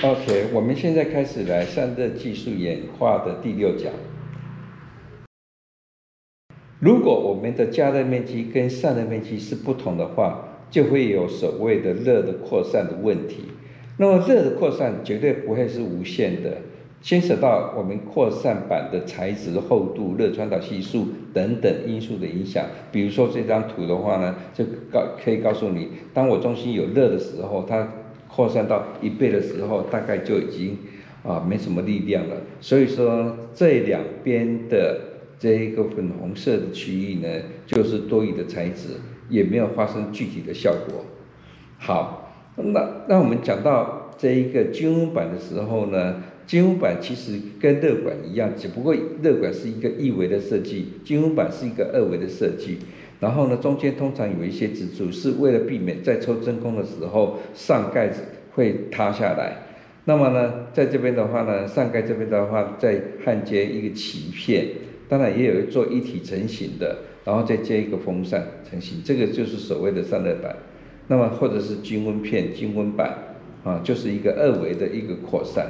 [0.00, 3.92] OK，我们现在开始来散热技术演化的第六讲。
[6.80, 13.44] 如果我们的加热面积跟散热面积是不同的话，就会有所谓的热的扩散的问题。
[13.98, 16.56] 那么热的扩散绝对不会是无限的，
[17.00, 22.64] 牵扯到我们扩散板的材质厚度、热传导系数等等因素的影响。
[22.90, 27.86] 比如说这张图的话呢，就告可以告诉你，当我中心有热的时候，它
[28.34, 30.78] 扩散到一倍的时候，大概就已经
[31.22, 32.36] 啊没什么力量了。
[32.62, 35.00] 所以说这两边的
[35.38, 37.28] 这一个粉红色的区域呢，
[37.66, 38.94] 就是多余的材质，
[39.28, 41.04] 也没有发生具体的效果。
[41.78, 52.78] 好，那那我们讲到这一个金温板的时候呢，金温板其实跟热管一样，只不过热管是一个一维的设计，金温板是一个二维的设计。
[53.22, 58.20] 然后呢，中间通常有一些支柱，是为了避免在抽真空的时候上盖子
[58.52, 59.58] 会塌下来。
[60.06, 64.66] 那么呢，在这边的话呢，上盖这边的话再焊接一个鳍片，
[65.08, 70.56] 当然也有做一体成型的，然后再接一个风扇成型，这个就是所谓的散热板。
[71.06, 73.16] 那么或者是均温片、均温板
[73.62, 75.68] 啊，就是一个二维的一个扩散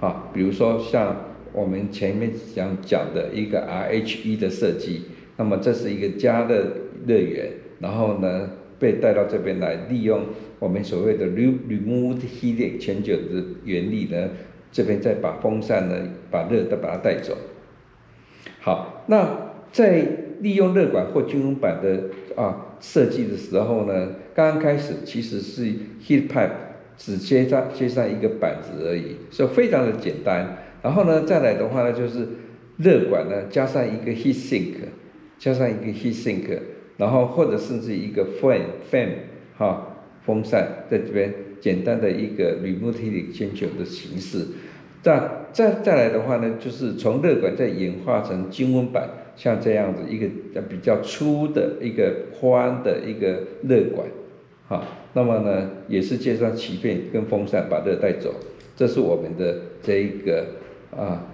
[0.00, 0.28] 啊。
[0.34, 1.14] 比如说像
[1.52, 5.02] 我们前面讲讲的一个 RHE 的设计，
[5.38, 6.66] 那么这是一个加热。
[7.06, 10.20] 热源，然后呢被带到这边来，利用
[10.58, 14.30] 我们所谓的 remove heat c h a n g e 的原理呢，
[14.72, 15.94] 这边再把风扇呢
[16.28, 17.34] 把热的把它带走。
[18.60, 20.04] 好，那在
[20.40, 25.62] 利用热管或均衡板的啊设计的时候呢，刚刚开始其实是
[26.02, 26.50] heat pipe
[26.96, 30.58] 只接上接上一个板子而已，所以非常的简单。
[30.82, 32.26] 然后呢再来的话呢，就是
[32.76, 34.74] 热管呢加上一个 heat sink，
[35.38, 36.58] 加上一个 heat sink。
[36.98, 39.08] 然后或者甚至一个 fan fan
[39.56, 44.44] 哈风扇在这边简单的一个 remove heat exchanger 的形式，
[45.00, 50.26] 再再再来的话呢，就是从热管再演化成均温板，像这样子一个
[50.62, 54.08] 比较粗的一个宽的一个热管，
[54.66, 58.34] 好，那么呢也是接上鳍片跟风扇把热带走，
[58.74, 60.44] 这是我们的这一个
[60.90, 61.24] 啊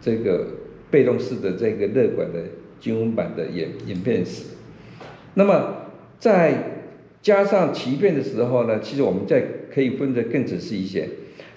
[0.00, 0.46] 这个
[0.92, 2.38] 被动式的这个热管的
[2.80, 4.44] 均温板的演演变史。
[5.34, 5.86] 那么
[6.18, 6.82] 在
[7.20, 11.08] 加上鳍片的时候呢，其实我们再可以分得更仔细一些。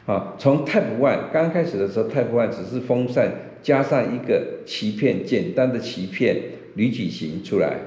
[0.08, 6.38] 啊，从 Type One 刚开始的时候，Type One 只是风扇加上一个鳍片，简单的鳍片
[6.74, 7.78] 铝矩形出来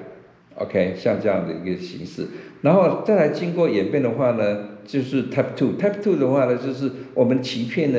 [0.55, 2.27] ，OK，像这样的一个形式。
[2.63, 7.99] 然后再来经过演变的话呢，就是 Type Two，Type Two 的话呢，就是我们鳍片呢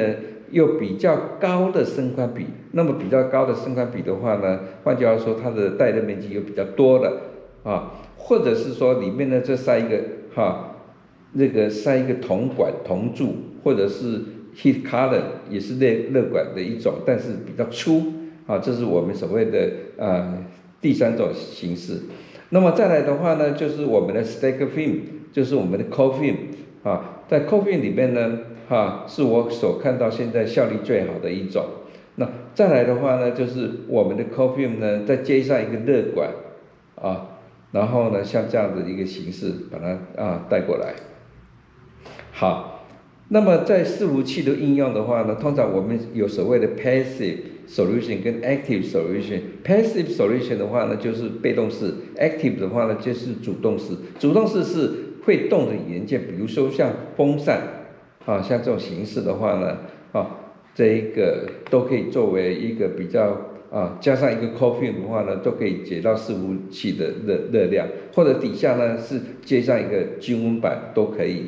[0.52, 2.46] 又比较高的伸宽比。
[2.72, 7.22] 那么比较高的伸宽比的话呢，换句话说，它的带热面积又比较多了。
[7.64, 10.00] 啊，或者是说里面呢，这塞一个
[10.36, 10.76] 哈，
[11.34, 14.22] 那个塞一个铜管铜柱，或者是
[14.56, 18.04] heat color 也是热热管的一种，但是比较粗
[18.46, 19.68] 啊，这是我们所谓的
[19.98, 20.38] 啊
[20.80, 22.00] 第三种形式。
[22.50, 25.00] 那么再来的话呢，就是我们的 stack film，
[25.34, 26.36] 就是我们的 Co Film
[26.84, 31.66] 啊，在 cold film 里面呢，哈，是我所看到现在效率最好的一种。
[32.16, 36.30] 那再来的话呢，就是我们的 cold film 呢，再接上一个热管
[36.96, 37.32] 啊。
[37.72, 40.94] 然后呢，像这样的一个形式，把它啊带过来。
[42.32, 42.86] 好，
[43.28, 49.42] 那么在伺服器的应用的话呢，通常我们有所谓的 passive solution 跟 active solution。
[49.66, 53.94] passive solution 的话呢，就是被动式；active 的话呢，就是主动式。
[54.20, 54.92] 主动式是
[55.26, 57.62] 会动的元件，比如说像风扇
[58.26, 59.80] 啊，像这种形式的话呢，
[60.14, 60.26] 啊，
[60.74, 63.38] 这一个都可以作为一个比较。
[63.72, 71.48] 啊，加上一个 coffee 的话呢，都可以解到伺服器的热热量，或者底下呢是接上一个均温板都可以。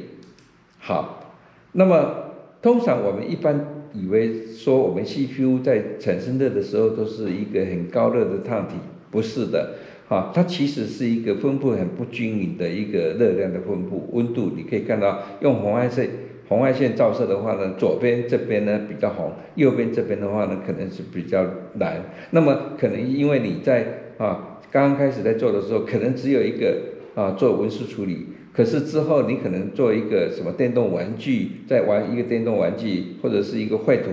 [0.78, 1.34] 好，
[1.72, 8.74] 那么通常我们一般以为说我们 CPU 在产生热的时候都是一个很高热的烫体，
[9.10, 9.76] 不是的，
[10.08, 16.10] 啊，它其实是一个分布很不均匀的一个热量的分布，温度你可以看到用红外线。
[16.50, 21.46] 红外线照射的话呢，左边这边呢比较红，右边这边的话呢可能是比较
[21.78, 22.02] 蓝。
[22.32, 26.78] 那么可能因为你在啊刚刚开始在做的时候，可能只有一个
[27.16, 34.12] 啊做文书处理，可是之后你可能做一个什么电动玩具，在玩一个电动玩具或者是一个绘图，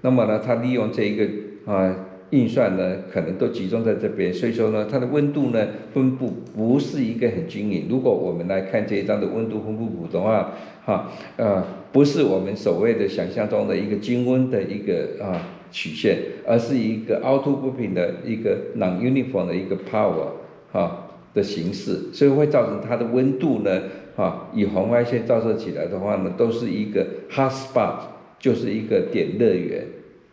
[0.00, 1.24] 那么呢，它利用这一个
[1.72, 1.94] 啊。
[2.36, 7.86] 运算呢，可能都集中在这边，所以说呢，它的温度呢分布不是一个很均匀。
[7.88, 10.52] 如果我们来看这一张的温度分布图的话，
[10.84, 15.40] 哈，呃，不是我们所谓的想象中的一个均温的一个啊
[15.70, 20.28] 曲线，而是一个凹凸不平的一个 non-uniform 的一个 power
[20.72, 23.82] 哈的形式，所以会造成它的温度呢，
[24.14, 27.94] 哈，以红外线照射起来的话呢，都是一个 hot spot
[28.38, 29.82] 就是一个点热源，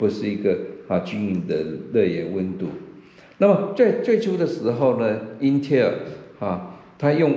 [0.04, 0.58] 不是一个
[0.90, 1.64] 啊均匀的
[1.94, 2.68] 热源温度。
[3.38, 5.92] 那么最最初的时候呢，Intel
[6.40, 7.36] 啊，它用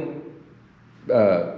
[1.06, 1.54] 呃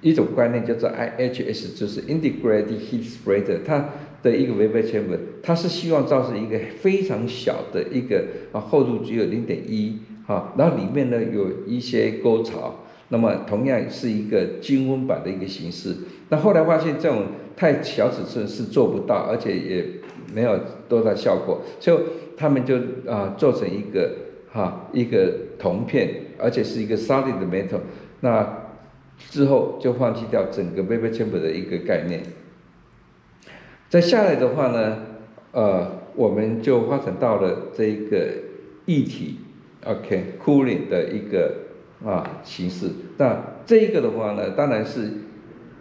[0.00, 3.90] 一种观念叫做 IHS，就是 Integrated Heat Spreader，它
[4.24, 12.80] 的一个 vapor chamber，它是希望造成一个非常小的一个啊厚度只有零点一啊，然后里面呢有一些沟槽。
[13.10, 15.94] 那么同样是一个均温板的一个形式，
[16.30, 17.26] 那后来发现这种
[17.56, 19.86] 太小尺寸是做不到，而且也
[20.32, 20.58] 没有
[20.88, 21.98] 多大效果，所以
[22.36, 24.14] 他们就啊做成一个
[24.52, 27.80] 哈一个铜片，而且是一个 solid metal，
[28.20, 28.66] 那
[29.30, 32.22] 之后就放弃掉整个 vapor chamber 的一个概念。
[33.88, 34.98] 再下来的话呢，
[35.52, 38.28] 呃，我们就发展到了这一个
[38.86, 39.38] 液体
[39.84, 41.64] ，OK cooling 的一个。
[42.04, 42.90] 啊，形式。
[43.16, 45.10] 那这一个的话呢，当然是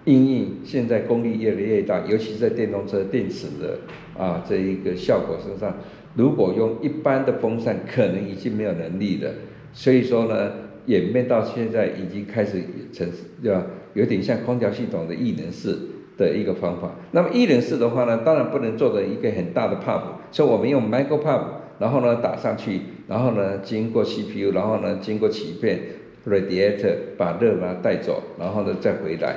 [0.05, 3.77] 因应现在功率越来越大，尤其在电动车电池的
[4.17, 5.75] 啊这一个效果身上，
[6.15, 9.31] 如果用一般的风扇，可能已经没有能力了。
[9.73, 10.51] 所以说呢，
[10.87, 12.61] 演变到现在已经开始
[12.91, 13.07] 成
[13.41, 13.65] 对吧？
[13.93, 15.75] 有点像空调系统的异能式
[16.17, 16.91] 的一个方法。
[17.11, 20.01] 那么异能式的话呢，当然不能做的一个很大的 pump，
[20.31, 21.43] 所以我们用 micro pump，
[21.79, 25.79] 然后呢打上去，然后呢经过 CPU，然后呢经过起片。
[26.25, 29.35] radiator 把热把它带走，然后呢再回来，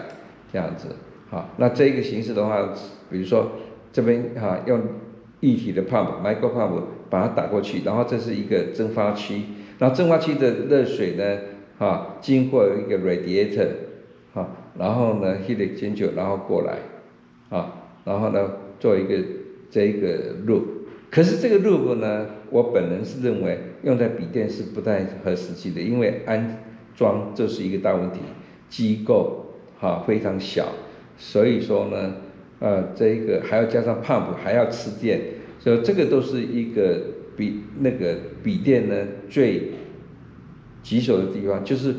[0.57, 0.89] 这样子，
[1.29, 2.67] 好，那这一个形式的话，
[3.11, 3.53] 比如说
[3.93, 4.81] 这边哈用
[5.41, 6.81] 液体的 pump，micro pump
[7.11, 9.43] 把它打过去，然后这是一个蒸发区，
[9.79, 11.41] 然后蒸发区的热水呢，
[11.79, 13.69] 哈经过一个 radiator，
[14.33, 14.49] 哈，
[14.79, 16.79] 然后呢 heat e x c h a n g e 然后过来，
[17.51, 17.75] 啊，
[18.07, 19.23] 然后呢做一个
[19.71, 20.63] 这一个 loop，
[21.11, 26.63] 可是这个 loop 呢，我本人是认为用在笔电是不太合实际的，因为安
[26.95, 28.21] 装这是一个大问题，
[28.71, 29.46] 机构
[29.79, 30.67] 哈非常小，
[31.17, 32.15] 所以说呢，
[32.61, 35.21] 呃，这个还要加上 pump，还要吃电，
[35.59, 37.01] 所以这个都是一个
[37.37, 38.97] 比那个笔电呢
[39.29, 39.73] 最
[40.83, 41.95] 棘手的地方，就是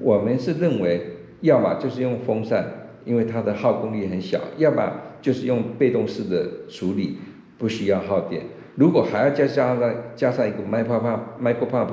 [0.00, 1.00] 我们是认为，
[1.40, 2.64] 要么就是用风扇，
[3.04, 7.18] 因为它的耗功率很小，要么就是用被动式的处理，
[7.58, 8.42] 不需要耗电。
[8.76, 9.78] 如果还要加上
[10.14, 11.86] 加上一个 micro pump，micro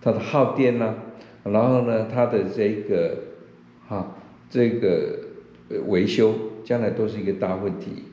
[0.00, 0.94] 它的耗电呢？
[1.42, 3.16] 然后呢，它的这个，
[3.88, 4.16] 哈，
[4.50, 5.18] 这个
[5.86, 8.04] 维修将来都是一个大问题，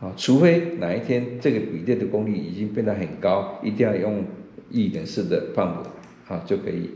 [0.00, 4.24] 啊，除非哪一天这个笔电的功率已经变得很高，一定要用
[4.68, 5.88] 一点四的范围
[6.28, 6.90] 啊就可以。